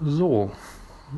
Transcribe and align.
So, 0.00 0.52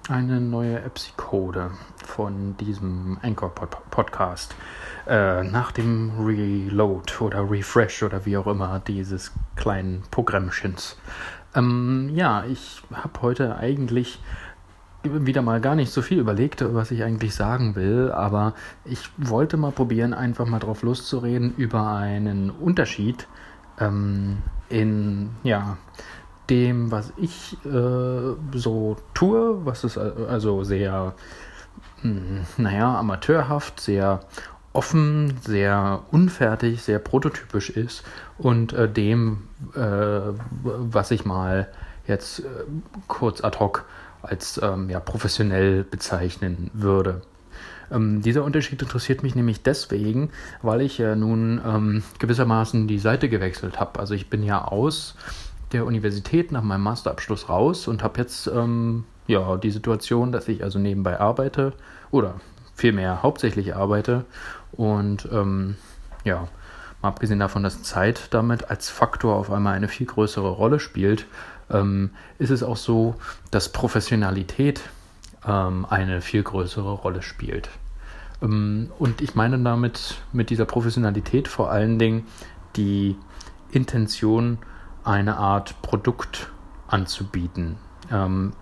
eine 0.08 0.40
neue 0.40 0.80
Episode 0.80 1.70
von 2.02 2.56
diesem 2.56 3.19
Anchor 3.20 3.54
Podcast. 3.54 4.54
Äh, 5.06 5.45
nach 5.45 5.71
dem 5.71 6.12
Reload 6.19 7.12
oder 7.21 7.51
Refresh 7.51 8.03
oder 8.03 8.24
wie 8.24 8.38
auch 8.38 8.46
immer 8.46 8.79
dieses 8.79 9.32
kleinen 9.54 10.03
Programmchens. 10.11 10.96
Ähm, 11.54 12.11
ja, 12.14 12.45
ich 12.46 12.82
habe 12.95 13.21
heute 13.21 13.56
eigentlich 13.56 14.19
wieder 15.03 15.43
mal 15.43 15.61
gar 15.61 15.75
nicht 15.75 15.93
so 15.93 16.01
viel 16.01 16.19
überlegt, 16.19 16.65
was 16.75 16.91
ich 16.91 17.03
eigentlich 17.05 17.35
sagen 17.35 17.77
will, 17.77 18.11
aber 18.11 18.55
ich 18.87 19.11
wollte 19.19 19.59
mal 19.59 19.73
probieren, 19.73 20.15
einfach 20.15 20.47
mal 20.47 20.59
drauf 20.59 20.83
loszureden 20.83 21.55
über 21.55 21.97
einen 21.97 22.51
Unterschied 22.51 23.29
ähm, 23.79 24.39
in, 24.71 25.31
ja, 25.43 25.77
dem, 26.51 26.91
was 26.91 27.12
ich 27.17 27.57
äh, 27.64 28.59
so 28.59 28.96
tue, 29.14 29.64
was 29.64 29.84
ist 29.84 29.97
also 29.97 30.65
sehr, 30.65 31.15
mh, 32.02 32.12
hm, 32.12 32.47
naja, 32.57 32.98
amateurhaft, 32.98 33.80
sehr 33.80 34.20
offen, 34.73 35.38
sehr 35.43 36.02
unfertig, 36.10 36.83
sehr 36.83 36.98
prototypisch 36.98 37.71
ist 37.71 38.05
und 38.38 38.73
äh, 38.73 38.88
dem, 38.88 39.48
äh, 39.74 39.80
was 40.62 41.10
ich 41.10 41.24
mal 41.24 41.69
jetzt 42.07 42.41
äh, 42.41 42.43
kurz 43.09 43.43
ad 43.43 43.59
hoc 43.59 43.85
als 44.23 44.60
ähm, 44.62 44.91
ja, 44.91 45.01
professionell 45.01 45.82
bezeichnen 45.82 46.71
würde. 46.74 47.23
Ähm, 47.91 48.23
dieser 48.23 48.45
Unterschied 48.45 48.82
interessiert 48.82 49.23
mich 49.23 49.35
nämlich 49.35 49.62
deswegen, 49.62 50.30
weil 50.62 50.82
ich 50.82 50.98
ja 50.98 51.16
nun 51.16 51.60
ähm, 51.66 52.02
gewissermaßen 52.19 52.87
die 52.87 52.98
Seite 52.98 53.29
gewechselt 53.29 53.80
habe. 53.80 53.98
Also 53.98 54.15
ich 54.15 54.30
bin 54.30 54.43
ja 54.43 54.65
aus 54.65 55.16
der 55.73 55.87
Universität 55.87 56.52
nach 56.52 56.62
meinem 56.62 56.83
Masterabschluss 56.83 57.48
raus 57.48 57.88
und 57.88 58.02
habe 58.02 58.20
jetzt 58.20 58.47
ähm, 58.48 59.05
ja 59.27 59.56
die 59.56 59.70
Situation, 59.70 60.33
dass 60.33 60.48
ich 60.48 60.62
also 60.62 60.79
nebenbei 60.79 61.20
arbeite 61.20 61.73
oder 62.10 62.35
vielmehr 62.74 63.23
hauptsächlich 63.23 63.76
arbeite 63.76 64.24
und 64.72 65.28
ähm, 65.32 65.76
ja, 66.24 66.48
mal 67.02 67.08
abgesehen 67.08 67.38
davon, 67.38 67.62
dass 67.62 67.82
Zeit 67.82 68.28
damit 68.30 68.70
als 68.70 68.91
Faktor 68.91 69.36
auf 69.36 69.50
einmal 69.50 69.74
eine 69.74 69.88
viel 69.88 70.06
größere 70.06 70.50
Rolle 70.50 70.80
spielt, 70.80 71.26
ähm, 71.70 72.10
ist 72.38 72.50
es 72.50 72.62
auch 72.62 72.76
so, 72.76 73.14
dass 73.50 73.70
Professionalität 73.70 74.80
ähm, 75.46 75.86
eine 75.88 76.20
viel 76.20 76.42
größere 76.42 76.92
Rolle 76.92 77.22
spielt. 77.22 77.70
Ähm, 78.42 78.91
und 78.98 79.20
ich 79.20 79.34
meine 79.34 79.58
damit 79.58 80.16
mit 80.32 80.50
dieser 80.50 80.64
Professionalität 80.64 81.48
vor 81.48 81.70
allen 81.70 81.98
Dingen 81.98 82.26
die 82.76 83.16
Intention, 83.72 84.58
eine 85.04 85.36
Art 85.36 85.80
Produkt 85.82 86.50
anzubieten. 86.88 87.76
Ähm, 88.10 88.52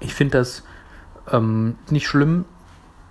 ich 0.00 0.14
finde 0.14 0.38
das 0.38 0.64
ähm, 1.30 1.76
nicht 1.90 2.06
schlimm, 2.06 2.44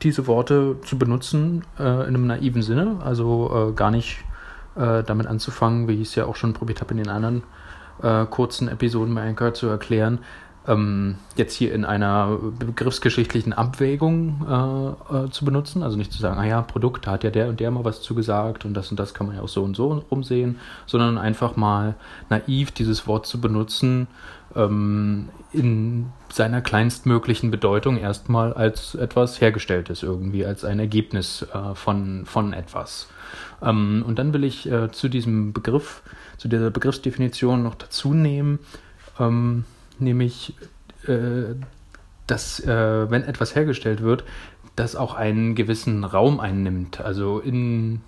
diese 0.01 0.27
Worte 0.27 0.77
zu 0.83 0.97
benutzen 0.97 1.63
äh, 1.79 1.83
in 1.83 2.15
einem 2.15 2.27
naiven 2.27 2.61
Sinne, 2.61 2.97
also 3.03 3.69
äh, 3.69 3.73
gar 3.73 3.91
nicht 3.91 4.23
äh, 4.75 5.03
damit 5.03 5.27
anzufangen, 5.27 5.87
wie 5.87 6.01
ich 6.01 6.09
es 6.09 6.15
ja 6.15 6.25
auch 6.25 6.35
schon 6.35 6.53
probiert 6.53 6.81
habe 6.81 6.91
in 6.91 6.97
den 6.97 7.09
anderen 7.09 7.43
äh, 8.01 8.25
kurzen 8.25 8.67
Episoden 8.67 9.13
bei 9.13 9.27
Anchor 9.27 9.53
zu 9.53 9.67
erklären, 9.67 10.19
ähm, 10.67 11.15
jetzt 11.35 11.55
hier 11.55 11.73
in 11.73 11.85
einer 11.85 12.37
begriffsgeschichtlichen 12.59 13.53
Abwägung 13.53 14.45
äh, 14.47 15.25
äh, 15.25 15.29
zu 15.31 15.43
benutzen. 15.43 15.81
Also 15.81 15.97
nicht 15.97 16.13
zu 16.13 16.19
sagen, 16.19 16.39
ah 16.39 16.45
ja, 16.45 16.61
Produkt, 16.61 17.07
da 17.07 17.11
hat 17.11 17.23
ja 17.23 17.31
der 17.31 17.49
und 17.49 17.59
der 17.59 17.71
mal 17.71 17.83
was 17.83 18.01
zugesagt 18.01 18.65
und 18.65 18.73
das 18.75 18.91
und 18.91 18.99
das 18.99 19.13
kann 19.13 19.27
man 19.27 19.37
ja 19.37 19.41
auch 19.41 19.47
so 19.47 19.63
und 19.63 19.75
so 19.75 20.03
rumsehen, 20.11 20.59
sondern 20.85 21.17
einfach 21.17 21.55
mal 21.55 21.95
naiv 22.29 22.71
dieses 22.71 23.07
Wort 23.07 23.25
zu 23.25 23.41
benutzen, 23.41 24.07
ähm, 24.55 25.29
in 25.51 26.07
seiner 26.29 26.61
kleinstmöglichen 26.61 27.51
Bedeutung 27.51 27.97
erstmal 27.97 28.53
als 28.53 28.95
etwas 28.95 29.41
Hergestelltes 29.41 30.03
irgendwie, 30.03 30.45
als 30.45 30.63
ein 30.63 30.79
Ergebnis 30.79 31.45
äh, 31.53 31.73
von, 31.75 32.25
von 32.25 32.53
etwas. 32.53 33.07
Ähm, 33.61 34.03
und 34.05 34.19
dann 34.19 34.31
will 34.33 34.43
ich 34.43 34.71
äh, 34.71 34.91
zu 34.91 35.09
diesem 35.09 35.53
Begriff, 35.53 36.03
zu 36.37 36.47
dieser 36.47 36.69
Begriffsdefinition 36.69 37.63
noch 37.63 37.75
dazu 37.75 38.13
nehmen, 38.13 38.59
ähm, 39.19 39.65
nämlich, 40.01 40.55
äh, 41.07 41.55
dass 42.27 42.59
äh, 42.59 43.09
wenn 43.09 43.23
etwas 43.23 43.55
hergestellt 43.55 44.01
wird, 44.01 44.23
das 44.75 44.95
auch 44.95 45.13
einen 45.15 45.55
gewissen 45.55 46.03
Raum 46.03 46.39
einnimmt, 46.39 47.01
also 47.01 47.39
in 47.39 48.01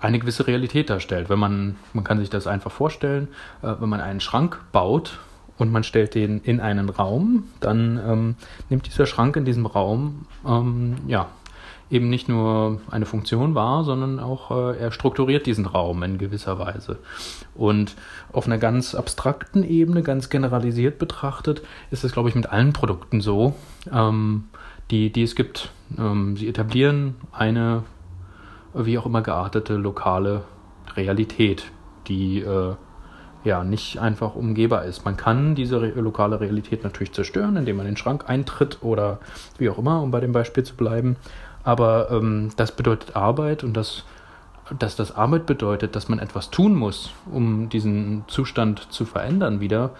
eine 0.00 0.18
gewisse 0.18 0.46
Realität 0.46 0.90
darstellt. 0.90 1.28
Wenn 1.28 1.38
man, 1.38 1.76
man 1.92 2.04
kann 2.04 2.18
sich 2.18 2.30
das 2.30 2.46
einfach 2.46 2.70
vorstellen, 2.70 3.28
äh, 3.62 3.74
wenn 3.80 3.88
man 3.88 4.00
einen 4.00 4.20
Schrank 4.20 4.60
baut 4.72 5.18
und 5.58 5.72
man 5.72 5.84
stellt 5.84 6.14
den 6.14 6.40
in 6.40 6.60
einen 6.60 6.88
Raum, 6.88 7.44
dann 7.60 8.00
ähm, 8.06 8.34
nimmt 8.68 8.86
dieser 8.86 9.06
Schrank 9.06 9.36
in 9.36 9.44
diesem 9.44 9.66
Raum 9.66 10.26
ähm, 10.46 10.96
ja, 11.06 11.28
eben 11.90 12.08
nicht 12.08 12.28
nur 12.28 12.80
eine 12.90 13.06
Funktion 13.06 13.54
wahr, 13.54 13.84
sondern 13.84 14.18
auch 14.18 14.50
äh, 14.50 14.76
er 14.76 14.90
strukturiert 14.90 15.46
diesen 15.46 15.66
Raum 15.66 16.02
in 16.02 16.18
gewisser 16.18 16.58
Weise. 16.58 16.98
Und 17.54 17.94
auf 18.32 18.46
einer 18.46 18.58
ganz 18.58 18.94
abstrakten 18.94 19.62
Ebene, 19.62 20.02
ganz 20.02 20.28
generalisiert 20.28 20.98
betrachtet, 20.98 21.62
ist 21.90 22.04
es, 22.04 22.12
glaube 22.12 22.28
ich, 22.28 22.34
mit 22.34 22.50
allen 22.50 22.72
Produkten 22.72 23.20
so, 23.20 23.54
ähm, 23.92 24.44
die, 24.90 25.10
die 25.10 25.22
es 25.22 25.36
gibt. 25.36 25.70
Ähm, 25.96 26.36
sie 26.36 26.48
etablieren 26.48 27.14
eine, 27.32 27.84
wie 28.74 28.98
auch 28.98 29.06
immer 29.06 29.22
geartete, 29.22 29.76
lokale 29.76 30.42
Realität, 30.96 31.70
die 32.08 32.40
äh, 32.40 32.74
ja 33.44 33.62
nicht 33.62 33.98
einfach 33.98 34.34
umgehbar 34.34 34.84
ist. 34.84 35.04
Man 35.04 35.16
kann 35.16 35.54
diese 35.54 35.80
re 35.80 35.90
lokale 35.90 36.40
Realität 36.40 36.82
natürlich 36.82 37.12
zerstören, 37.12 37.56
indem 37.56 37.76
man 37.76 37.86
den 37.86 37.96
Schrank 37.96 38.24
eintritt 38.28 38.78
oder 38.82 39.20
wie 39.58 39.70
auch 39.70 39.78
immer, 39.78 40.02
um 40.02 40.10
bei 40.10 40.20
dem 40.20 40.32
Beispiel 40.32 40.64
zu 40.64 40.74
bleiben. 40.74 41.16
Aber 41.66 42.12
ähm, 42.12 42.50
das 42.56 42.70
bedeutet 42.70 43.16
Arbeit 43.16 43.64
und 43.64 43.76
das, 43.76 44.04
dass 44.78 44.94
das 44.94 45.16
Arbeit 45.16 45.46
bedeutet, 45.46 45.96
dass 45.96 46.08
man 46.08 46.20
etwas 46.20 46.50
tun 46.50 46.76
muss, 46.76 47.10
um 47.28 47.68
diesen 47.68 48.22
Zustand 48.28 48.92
zu 48.92 49.04
verändern 49.04 49.58
wieder, 49.58 49.90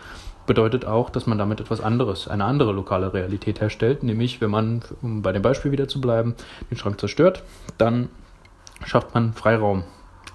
bedeutet 0.47 0.85
auch, 0.85 1.11
dass 1.11 1.27
man 1.27 1.39
damit 1.39 1.59
etwas 1.59 1.81
anderes, 1.81 2.29
eine 2.29 2.45
andere 2.45 2.71
lokale 2.71 3.13
Realität 3.13 3.61
herstellt. 3.61 4.05
Nämlich, 4.05 4.41
wenn 4.41 4.51
man, 4.51 4.83
um 5.03 5.23
bei 5.23 5.33
dem 5.33 5.43
Beispiel 5.43 5.73
wieder 5.73 5.89
zu 5.89 6.01
bleiben, 6.01 6.37
den 6.71 6.79
Schrank 6.79 7.01
zerstört, 7.01 7.43
dann 7.79 8.11
schafft 8.85 9.13
man 9.13 9.33
Freiraum 9.33 9.83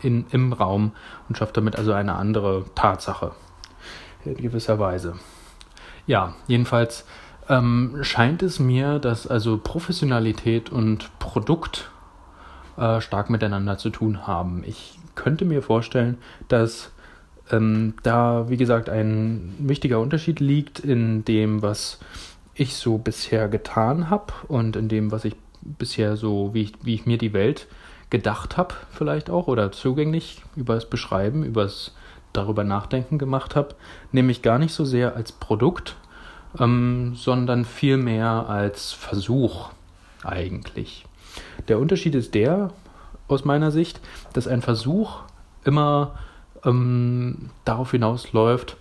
in, 0.01 0.25
im 0.31 0.51
Raum 0.51 0.91
und 1.29 1.37
schafft 1.37 1.55
damit 1.55 1.77
also 1.77 1.93
eine 1.93 2.15
andere 2.15 2.65
Tatsache 2.75 3.31
in 4.25 4.35
gewisser 4.35 4.79
Weise. 4.79 5.15
Ja, 6.07 6.33
jedenfalls 6.47 7.05
ähm, 7.49 7.97
scheint 8.01 8.43
es 8.43 8.59
mir, 8.59 8.99
dass 8.99 9.27
also 9.27 9.57
Professionalität 9.57 10.71
und 10.71 11.17
Produkt 11.19 11.89
äh, 12.77 13.01
stark 13.01 13.29
miteinander 13.29 13.77
zu 13.77 13.89
tun 13.89 14.27
haben. 14.27 14.63
Ich 14.65 14.99
könnte 15.15 15.45
mir 15.45 15.61
vorstellen, 15.61 16.17
dass 16.47 16.91
ähm, 17.51 17.95
da, 18.03 18.49
wie 18.49 18.57
gesagt, 18.57 18.89
ein 18.89 19.55
wichtiger 19.59 19.99
Unterschied 19.99 20.39
liegt 20.39 20.79
in 20.79 21.25
dem, 21.25 21.61
was 21.61 21.99
ich 22.53 22.75
so 22.75 22.97
bisher 22.97 23.47
getan 23.47 24.09
habe 24.09 24.33
und 24.47 24.75
in 24.75 24.87
dem, 24.87 25.11
was 25.11 25.25
ich 25.25 25.35
bisher 25.61 26.15
so, 26.15 26.53
wie 26.53 26.63
ich, 26.63 26.73
wie 26.83 26.95
ich 26.95 27.05
mir 27.05 27.17
die 27.17 27.33
Welt 27.33 27.67
gedacht 28.09 28.57
habe, 28.57 28.75
vielleicht 28.91 29.29
auch, 29.29 29.47
oder 29.47 29.71
zugänglich 29.71 30.41
über 30.55 30.75
das 30.75 30.89
Beschreiben, 30.89 31.43
über 31.43 31.63
das 31.63 31.93
darüber 32.33 32.63
nachdenken 32.63 33.17
gemacht 33.17 33.55
habe, 33.55 33.75
nämlich 34.11 34.41
gar 34.41 34.59
nicht 34.59 34.73
so 34.73 34.85
sehr 34.85 35.15
als 35.15 35.31
Produkt, 35.31 35.95
ähm, 36.59 37.13
sondern 37.15 37.65
vielmehr 37.65 38.47
als 38.49 38.91
Versuch 38.91 39.69
eigentlich. 40.23 41.05
Der 41.67 41.79
Unterschied 41.79 42.15
ist 42.15 42.33
der, 42.35 42.71
aus 43.27 43.45
meiner 43.45 43.71
Sicht, 43.71 44.01
dass 44.33 44.47
ein 44.47 44.61
Versuch 44.61 45.21
immer 45.63 46.15
ähm, 46.65 47.49
darauf 47.65 47.91
hinausläuft, 47.91 48.77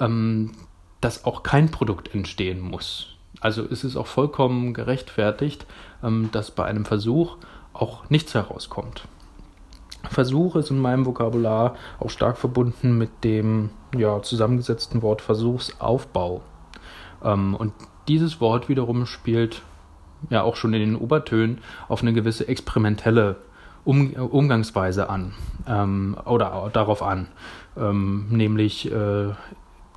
ähm, 0.00 0.52
dass 1.00 1.24
auch 1.24 1.42
kein 1.42 1.70
Produkt 1.70 2.14
entstehen 2.14 2.60
muss. 2.60 3.16
Also 3.40 3.62
ist 3.62 3.84
es 3.84 3.96
auch 3.96 4.06
vollkommen 4.06 4.74
gerechtfertigt, 4.74 5.66
ähm, 6.02 6.30
dass 6.32 6.50
bei 6.50 6.64
einem 6.64 6.84
Versuch 6.84 7.36
auch 7.72 8.08
nichts 8.10 8.34
herauskommt. 8.34 9.06
Versuch 10.10 10.56
ist 10.56 10.70
in 10.70 10.80
meinem 10.80 11.06
Vokabular 11.06 11.76
auch 11.98 12.10
stark 12.10 12.36
verbunden 12.36 12.98
mit 12.98 13.24
dem 13.24 13.70
ja, 13.96 14.20
zusammengesetzten 14.22 15.02
Wort 15.02 15.22
Versuchsaufbau. 15.22 16.42
Ähm, 17.24 17.54
und 17.54 17.72
dieses 18.08 18.40
Wort 18.40 18.68
wiederum 18.68 19.06
spielt 19.06 19.62
ja 20.30 20.42
auch 20.42 20.56
schon 20.56 20.72
in 20.74 20.80
den 20.80 20.96
Obertönen 20.96 21.58
auf 21.88 22.02
eine 22.02 22.12
gewisse 22.12 22.48
experimentelle 22.48 23.36
um 23.84 24.12
Umgangsweise 24.12 25.10
an 25.10 25.32
ähm, 25.66 26.16
oder 26.24 26.70
darauf 26.72 27.02
an. 27.02 27.26
Ähm, 27.76 28.26
nämlich, 28.30 28.90
äh, 28.92 29.30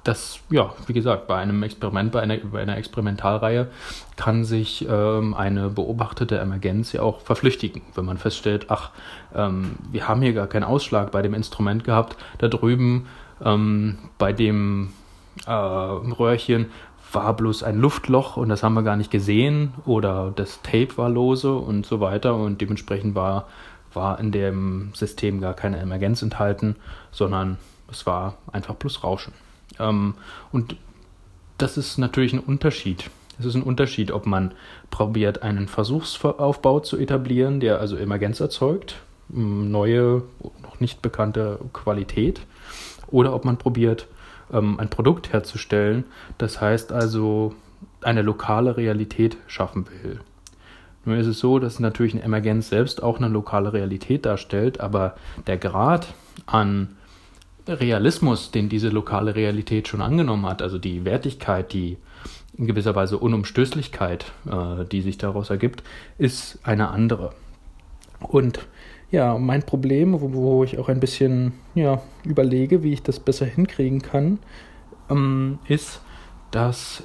dass, 0.03 0.39
ja, 0.49 0.73
wie 0.87 0.93
gesagt, 0.93 1.27
bei 1.27 1.35
einem 1.35 1.61
Experiment, 1.63 2.11
bei 2.11 2.21
einer, 2.21 2.37
bei 2.37 2.61
einer 2.61 2.77
Experimentalreihe 2.77 3.67
kann 4.15 4.43
sich 4.43 4.87
ähm, 4.89 5.33
eine 5.33 5.69
beobachtete 5.69 6.37
Emergenz 6.37 6.93
ja 6.93 7.01
auch 7.01 7.21
verflüchtigen, 7.21 7.81
wenn 7.95 8.05
man 8.05 8.17
feststellt, 8.17 8.67
ach, 8.69 8.91
ähm, 9.35 9.75
wir 9.91 10.07
haben 10.07 10.21
hier 10.21 10.33
gar 10.33 10.47
keinen 10.47 10.63
Ausschlag 10.63 11.11
bei 11.11 11.21
dem 11.21 11.33
Instrument 11.33 11.83
gehabt, 11.83 12.15
da 12.37 12.47
drüben 12.47 13.07
ähm, 13.43 13.97
bei 14.17 14.31
dem 14.31 14.93
äh, 15.45 15.51
Röhrchen 15.51 16.67
war 17.11 17.35
bloß 17.35 17.63
ein 17.63 17.79
Luftloch 17.79 18.37
und 18.37 18.49
das 18.49 18.63
haben 18.63 18.73
wir 18.73 18.83
gar 18.83 18.95
nicht 18.97 19.11
gesehen 19.11 19.73
oder 19.85 20.31
das 20.35 20.61
Tape 20.61 20.97
war 20.97 21.09
lose 21.09 21.53
und 21.53 21.85
so 21.85 21.99
weiter 21.99 22.35
und 22.35 22.61
dementsprechend 22.61 23.15
war, 23.15 23.47
war 23.93 24.19
in 24.19 24.31
dem 24.31 24.91
System 24.93 25.39
gar 25.39 25.53
keine 25.53 25.77
Emergenz 25.79 26.21
enthalten, 26.21 26.75
sondern 27.11 27.57
es 27.89 28.05
war 28.05 28.37
einfach 28.51 28.75
bloß 28.75 29.03
Rauschen. 29.03 29.33
Ähm, 29.79 30.15
und 30.51 30.75
das 31.57 31.77
ist 31.77 31.97
natürlich 31.97 32.33
ein 32.33 32.39
Unterschied. 32.39 33.09
Es 33.39 33.45
ist 33.45 33.55
ein 33.55 33.63
Unterschied, 33.63 34.11
ob 34.11 34.25
man 34.25 34.53
probiert, 34.91 35.43
einen 35.43 35.67
Versuchsaufbau 35.67 36.79
zu 36.79 36.97
etablieren, 36.97 37.59
der 37.59 37.79
also 37.79 37.97
Emergenz 37.97 38.39
erzeugt, 38.39 38.95
neue, 39.29 40.23
noch 40.63 40.79
nicht 40.79 41.01
bekannte 41.01 41.59
Qualität, 41.73 42.41
oder 43.07 43.33
ob 43.33 43.45
man 43.45 43.57
probiert, 43.57 44.07
ähm, 44.51 44.79
ein 44.79 44.89
Produkt 44.89 45.33
herzustellen, 45.33 46.05
das 46.37 46.61
heißt 46.61 46.91
also 46.91 47.55
eine 48.01 48.21
lokale 48.21 48.77
Realität 48.77 49.37
schaffen 49.47 49.87
will. 49.89 50.19
Nur 51.05 51.17
ist 51.17 51.27
es 51.27 51.39
so, 51.39 51.59
dass 51.59 51.79
natürlich 51.79 52.13
eine 52.13 52.23
Emergenz 52.23 52.69
selbst 52.69 53.01
auch 53.03 53.17
eine 53.17 53.27
lokale 53.27 53.73
Realität 53.73 54.25
darstellt, 54.25 54.79
aber 54.79 55.15
der 55.45 55.57
Grad 55.57 56.13
an 56.47 56.95
Realismus, 57.67 58.51
den 58.51 58.69
diese 58.69 58.89
lokale 58.89 59.35
Realität 59.35 59.87
schon 59.87 60.01
angenommen 60.01 60.45
hat, 60.45 60.61
also 60.61 60.77
die 60.77 61.05
Wertigkeit, 61.05 61.73
die 61.73 61.97
in 62.57 62.67
gewisser 62.67 62.95
Weise 62.95 63.17
Unumstößlichkeit, 63.17 64.31
äh, 64.49 64.85
die 64.85 65.01
sich 65.01 65.17
daraus 65.17 65.49
ergibt, 65.49 65.83
ist 66.17 66.59
eine 66.63 66.89
andere. 66.89 67.33
Und 68.19 68.65
ja, 69.11 69.37
mein 69.37 69.63
Problem, 69.63 70.19
wo, 70.19 70.33
wo 70.33 70.63
ich 70.63 70.77
auch 70.79 70.89
ein 70.89 70.99
bisschen 70.99 71.53
ja, 71.73 72.01
überlege, 72.23 72.83
wie 72.83 72.93
ich 72.93 73.03
das 73.03 73.19
besser 73.19 73.45
hinkriegen 73.45 74.01
kann, 74.01 74.39
ähm, 75.09 75.59
ist, 75.67 76.01
dass 76.51 77.03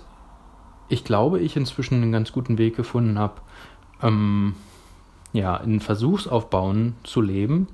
ich 0.88 1.04
glaube, 1.04 1.40
ich 1.40 1.56
inzwischen 1.56 2.02
einen 2.02 2.12
ganz 2.12 2.32
guten 2.32 2.58
Weg 2.58 2.76
gefunden 2.76 3.18
habe, 3.18 3.40
ähm, 4.02 4.54
ja, 5.32 5.56
in 5.58 5.80
Versuchsaufbauen 5.80 6.96
zu 7.04 7.20
leben, 7.20 7.68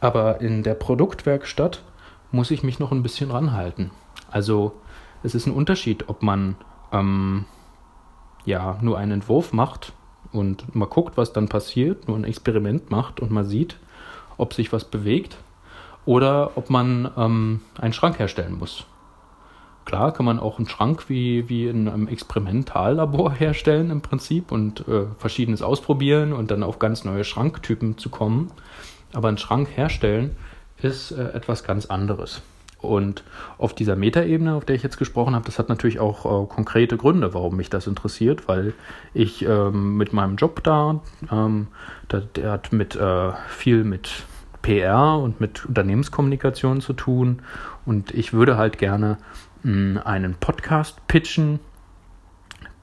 aber 0.00 0.40
in 0.40 0.62
der 0.62 0.74
Produktwerkstatt 0.74 1.82
muss 2.30 2.50
ich 2.50 2.62
mich 2.62 2.78
noch 2.78 2.92
ein 2.92 3.02
bisschen 3.02 3.30
ranhalten. 3.30 3.90
Also 4.30 4.72
es 5.22 5.34
ist 5.34 5.46
ein 5.46 5.52
Unterschied, 5.52 6.08
ob 6.08 6.22
man 6.22 6.56
ähm, 6.92 7.44
ja 8.44 8.78
nur 8.80 8.98
einen 8.98 9.12
Entwurf 9.12 9.52
macht 9.52 9.92
und 10.32 10.74
mal 10.74 10.86
guckt, 10.86 11.16
was 11.16 11.32
dann 11.32 11.48
passiert, 11.48 12.08
nur 12.08 12.16
ein 12.16 12.24
Experiment 12.24 12.90
macht 12.90 13.20
und 13.20 13.30
mal 13.30 13.44
sieht, 13.44 13.76
ob 14.36 14.54
sich 14.54 14.72
was 14.72 14.84
bewegt 14.84 15.36
oder 16.04 16.56
ob 16.56 16.70
man 16.70 17.10
ähm, 17.16 17.60
einen 17.78 17.92
Schrank 17.92 18.18
herstellen 18.18 18.58
muss. 18.58 18.84
Klar 19.84 20.12
kann 20.12 20.26
man 20.26 20.38
auch 20.38 20.58
einen 20.58 20.68
Schrank 20.68 21.08
wie, 21.08 21.48
wie 21.48 21.66
in 21.66 21.88
einem 21.88 22.08
Experimentallabor 22.08 23.32
herstellen 23.32 23.90
im 23.90 24.02
Prinzip 24.02 24.52
und 24.52 24.86
äh, 24.86 25.06
verschiedenes 25.16 25.62
ausprobieren 25.62 26.34
und 26.34 26.50
dann 26.50 26.62
auf 26.62 26.78
ganz 26.78 27.04
neue 27.04 27.24
Schranktypen 27.24 27.96
zu 27.96 28.10
kommen. 28.10 28.52
Aber 29.14 29.28
einen 29.28 29.38
Schrank 29.38 29.68
herstellen 29.74 30.36
ist 30.82 31.10
äh, 31.10 31.30
etwas 31.32 31.64
ganz 31.64 31.86
anderes. 31.86 32.42
Und 32.80 33.24
auf 33.58 33.74
dieser 33.74 33.96
Metaebene, 33.96 34.54
auf 34.54 34.64
der 34.64 34.76
ich 34.76 34.84
jetzt 34.84 34.98
gesprochen 34.98 35.34
habe, 35.34 35.44
das 35.44 35.58
hat 35.58 35.68
natürlich 35.68 35.98
auch 35.98 36.24
äh, 36.24 36.46
konkrete 36.46 36.96
Gründe, 36.96 37.34
warum 37.34 37.56
mich 37.56 37.70
das 37.70 37.88
interessiert, 37.88 38.46
weil 38.46 38.72
ich 39.14 39.44
ähm, 39.44 39.96
mit 39.96 40.12
meinem 40.12 40.36
Job 40.36 40.62
da, 40.62 41.00
ähm, 41.30 41.66
der, 42.10 42.20
der, 42.20 42.52
hat 42.52 42.72
mit 42.72 42.94
äh, 42.94 43.32
viel 43.48 43.82
mit 43.82 44.22
PR 44.62 45.18
und 45.18 45.40
mit 45.40 45.66
Unternehmenskommunikation 45.66 46.80
zu 46.80 46.92
tun. 46.92 47.42
Und 47.84 48.12
ich 48.12 48.32
würde 48.32 48.56
halt 48.56 48.78
gerne 48.78 49.18
mh, 49.64 50.02
einen 50.02 50.34
Podcast 50.34 51.04
pitchen, 51.08 51.58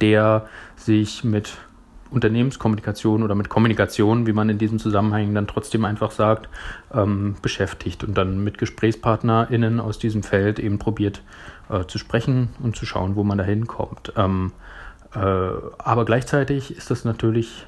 der 0.02 0.48
sich 0.76 1.24
mit 1.24 1.58
Unternehmenskommunikation 2.12 3.24
oder 3.24 3.36
mit 3.36 3.50
Kommunikation, 3.50 4.28
wie 4.28 4.34
man 4.34 4.50
in 4.50 4.58
diesem 4.58 4.80
Zusammenhang 4.80 5.34
dann 5.34 5.48
trotzdem 5.48 5.86
einfach 5.86 6.12
sagt, 6.12 6.50
ähm, 6.94 7.36
beschäftigt 7.42 8.04
und 8.04 8.16
dann 8.16 8.44
mit 8.44 8.58
GesprächspartnerInnen 8.58 9.80
aus 9.80 9.98
diesem 10.00 10.24
Feld 10.24 10.60
eben 10.60 10.80
probiert 10.80 11.24
äh, 11.70 11.86
zu 11.86 11.98
sprechen 11.98 12.50
und 12.62 12.76
zu 12.76 12.86
schauen, 12.86 13.16
wo 13.16 13.24
man 13.24 13.38
da 13.38 13.44
hinkommt. 13.44 14.14
Ähm, 14.16 14.52
äh, 15.14 15.20
aber 15.20 16.06
gleichzeitig 16.06 16.76
ist 16.78 16.92
das 16.92 17.06
natürlich, 17.06 17.66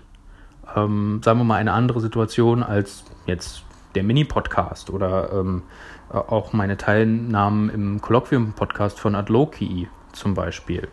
ähm, 0.76 1.22
sagen 1.24 1.40
wir 1.40 1.46
mal, 1.46 1.56
eine 1.56 1.74
andere 1.74 2.00
Situation 2.00 2.64
als 2.64 3.06
jetzt 3.26 3.64
der 3.96 4.04
Mini-Podcast 4.04 4.92
oder 4.92 5.32
ähm, 5.34 5.64
auch 6.10 6.54
meine 6.54 6.78
Teilnahmen 6.78 7.70
im 7.70 8.02
Kolloquium-Podcast 8.02 9.00
von 9.00 9.16
Adloki 9.16 9.90
zum 10.14 10.36
Beispiel. 10.36 10.88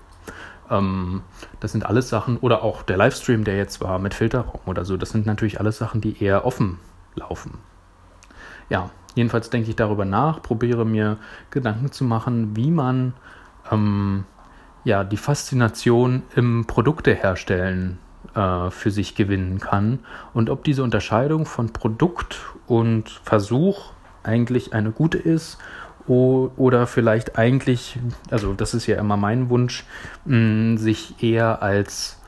Ähm, 0.71 1.23
das 1.61 1.73
sind 1.73 1.87
alles 1.87 2.09
Sachen, 2.09 2.39
oder 2.39 2.63
auch 2.63 2.83
der 2.83 2.97
Livestream, 2.97 3.45
der 3.45 3.57
jetzt 3.57 3.81
war 3.81 3.99
mit 3.99 4.15
Filterraum 4.15 4.61
oder 4.67 4.85
so, 4.85 4.97
das 4.97 5.11
sind 5.11 5.27
natürlich 5.27 5.61
alles 5.61 5.79
Sachen, 5.79 6.01
die 6.01 6.23
eher 6.23 6.45
offen 6.45 6.79
laufen. 7.15 7.59
Ja, 8.69 8.91
jedenfalls 9.15 9.51
denke 9.51 9.71
ich 9.71 9.77
darüber 9.77 10.05
nach, 10.05 10.43
probiere 10.43 10.85
mir 10.85 11.19
Gedanken 11.51 11.93
zu 11.93 12.05
machen, 12.05 12.57
wie 12.57 12.71
man 12.71 13.15
ähm, 13.71 14.25
ja, 14.85 15.05
die 15.05 15.17
Faszination 15.17 16.23
im 16.35 16.67
Produkte 16.67 17.15
herstellen 17.15 17.99
äh, 18.35 18.71
für 18.71 18.91
sich 18.91 19.15
gewinnen 19.15 19.59
kann 19.59 20.01
und 20.33 20.51
ob 20.51 20.65
diese 20.65 20.83
Unterscheidung 20.83 21.47
von 21.47 21.73
Produkt 21.73 22.41
und 22.67 23.09
Versuch 23.25 23.93
eigentlich 24.23 24.73
eine 24.73 24.91
gute 24.91 25.19
ist 25.19 25.59
oder 26.07 26.87
vielleicht 26.87 27.39
eigentlich, 27.39 27.99
also 28.31 28.53
das 28.53 28.75
ist 28.75 28.87
ja 28.87 28.99
immer 28.99 29.17
mein 29.17 29.49
Wunsch, 29.49 29.85
mh, 30.27 30.79
sich 30.79 31.23
eher 31.23 31.63
als 31.63 32.21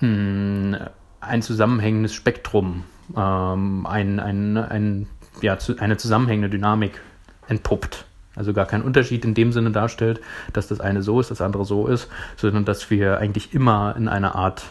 mh, 0.00 0.90
ein 1.20 1.42
zusammenhängendes 1.42 2.14
Spektrum, 2.14 2.84
ähm, 3.16 3.86
ein, 3.86 4.20
ein, 4.20 4.56
ein, 4.56 5.06
ja, 5.42 5.58
zu, 5.58 5.78
eine 5.78 5.96
zusammenhängende 5.96 6.48
Dynamik 6.48 7.00
entpuppt. 7.48 8.06
Also 8.34 8.52
gar 8.52 8.66
keinen 8.66 8.82
Unterschied 8.82 9.24
in 9.24 9.34
dem 9.34 9.50
Sinne 9.52 9.70
darstellt, 9.70 10.20
dass 10.52 10.68
das 10.68 10.80
eine 10.80 11.02
so 11.02 11.20
ist, 11.20 11.30
das 11.30 11.40
andere 11.40 11.64
so 11.64 11.86
ist, 11.86 12.08
sondern 12.36 12.66
dass 12.66 12.90
wir 12.90 13.18
eigentlich 13.18 13.54
immer 13.54 13.94
in 13.96 14.08
einer 14.08 14.34
Art 14.34 14.64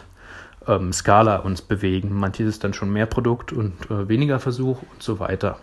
ähm, 0.68 0.92
Skala 0.92 1.38
uns 1.38 1.62
bewegen. 1.62 2.14
Manches 2.14 2.46
ist 2.46 2.64
dann 2.64 2.74
schon 2.74 2.92
mehr 2.92 3.06
Produkt 3.06 3.52
und 3.52 3.90
äh, 3.90 4.08
weniger 4.08 4.38
Versuch 4.38 4.82
und 4.92 5.02
so 5.02 5.18
weiter. 5.18 5.58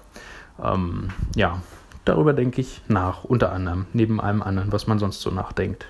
Ähm, 0.62 1.10
ja, 1.36 1.62
Darüber 2.06 2.34
denke 2.34 2.62
ich 2.62 2.82
nach, 2.88 3.24
unter 3.24 3.52
anderem, 3.52 3.86
neben 3.94 4.20
allem 4.20 4.42
anderen, 4.42 4.72
was 4.72 4.88
man 4.88 5.00
sonst 5.00 5.22
so 5.22 5.32
nachdenkt. 5.32 5.88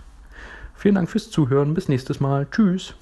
Vielen 0.76 0.96
Dank 0.96 1.10
fürs 1.10 1.32
Zuhören. 1.32 1.74
Bis 1.74 1.88
nächstes 1.88 2.20
Mal. 2.20 2.48
Tschüss. 2.52 2.96